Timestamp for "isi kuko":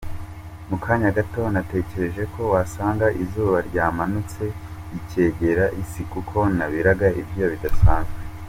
5.81-6.37